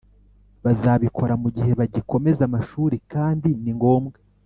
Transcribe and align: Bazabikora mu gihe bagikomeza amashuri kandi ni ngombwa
Bazabikora 0.63 1.33
mu 1.41 1.49
gihe 1.55 1.71
bagikomeza 1.79 2.41
amashuri 2.49 2.95
kandi 3.13 3.49
ni 3.63 3.71
ngombwa 3.77 4.17